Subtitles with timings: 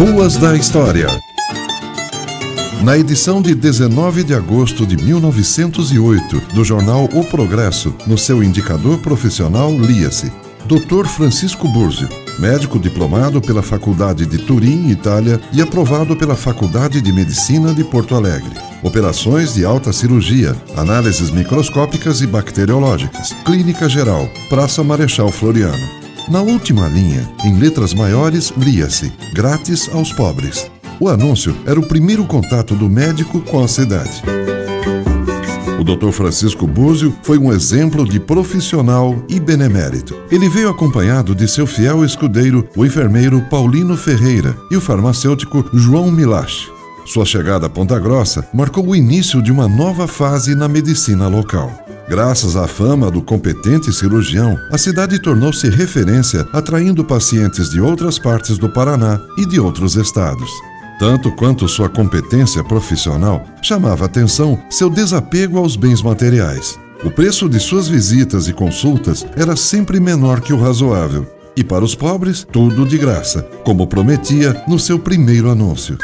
[0.00, 1.08] Ruas da História.
[2.82, 8.98] Na edição de 19 de agosto de 1908 do jornal O Progresso, no seu indicador
[9.00, 10.32] profissional lia-se
[10.64, 11.06] Dr.
[11.06, 12.08] Francisco Burzio,
[12.38, 18.14] médico diplomado pela Faculdade de Turim, Itália, e aprovado pela Faculdade de Medicina de Porto
[18.14, 18.58] Alegre.
[18.82, 25.99] Operações de alta cirurgia, análises microscópicas e bacteriológicas, clínica geral, Praça Marechal Floriano.
[26.30, 30.70] Na última linha, em letras maiores, lia-se: Grátis aos pobres.
[31.00, 34.22] O anúncio era o primeiro contato do médico com a cidade.
[35.80, 36.12] O Dr.
[36.12, 40.16] Francisco Búzio foi um exemplo de profissional e benemérito.
[40.30, 46.12] Ele veio acompanhado de seu fiel escudeiro, o enfermeiro Paulino Ferreira, e o farmacêutico João
[46.12, 46.68] Milache.
[47.06, 51.89] Sua chegada a Ponta Grossa marcou o início de uma nova fase na medicina local.
[52.10, 58.58] Graças à fama do competente cirurgião, a cidade tornou-se referência, atraindo pacientes de outras partes
[58.58, 60.50] do Paraná e de outros estados.
[60.98, 66.76] Tanto quanto sua competência profissional, chamava atenção seu desapego aos bens materiais.
[67.04, 71.32] O preço de suas visitas e consultas era sempre menor que o razoável.
[71.56, 75.96] E para os pobres, tudo de graça, como prometia no seu primeiro anúncio.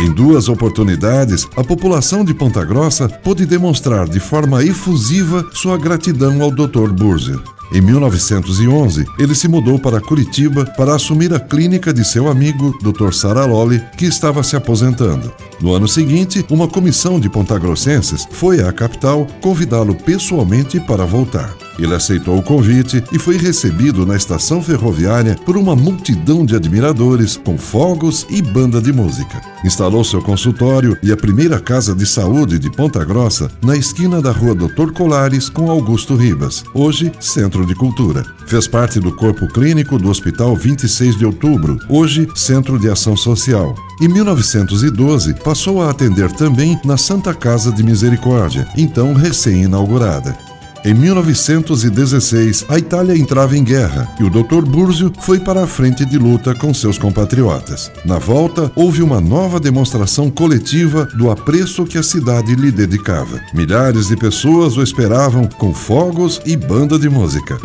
[0.00, 6.42] Em duas oportunidades, a população de Ponta Grossa pôde demonstrar de forma efusiva sua gratidão
[6.42, 6.90] ao Dr.
[6.90, 7.38] Burzer.
[7.72, 13.12] Em 1911, ele se mudou para Curitiba para assumir a clínica de seu amigo, Dr.
[13.12, 15.32] Saraloli, que estava se aposentando.
[15.60, 21.61] No ano seguinte, uma comissão de pontagrossenses foi à capital convidá-lo pessoalmente para voltar.
[21.78, 27.36] Ele aceitou o convite e foi recebido na estação ferroviária por uma multidão de admiradores,
[27.36, 29.40] com fogos e banda de música.
[29.64, 34.32] Instalou seu consultório e a primeira casa de saúde de Ponta Grossa na esquina da
[34.32, 38.24] rua Doutor Colares com Augusto Ribas, hoje Centro de Cultura.
[38.46, 43.74] Fez parte do corpo clínico do Hospital 26 de Outubro, hoje Centro de Ação Social.
[44.00, 50.51] Em 1912, passou a atender também na Santa Casa de Misericórdia, então recém-inaugurada.
[50.84, 54.62] Em 1916, a Itália entrava em guerra e o Dr.
[54.62, 57.92] Burzio foi para a frente de luta com seus compatriotas.
[58.04, 63.40] Na volta, houve uma nova demonstração coletiva do apreço que a cidade lhe dedicava.
[63.54, 67.60] Milhares de pessoas o esperavam com fogos e banda de música.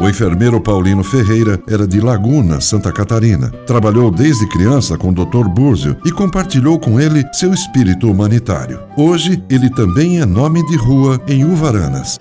[0.00, 3.50] O enfermeiro Paulino Ferreira era de Laguna, Santa Catarina.
[3.66, 5.46] Trabalhou desde criança com o Dr.
[5.46, 8.80] Búrzio e compartilhou com ele seu espírito humanitário.
[8.96, 12.18] Hoje, ele também é nome de rua em Uvaranas.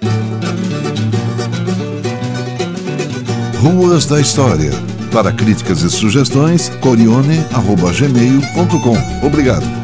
[3.62, 4.72] Ruas da História.
[5.10, 9.26] Para críticas e sugestões, corione.gmail.com.
[9.26, 9.79] Obrigado.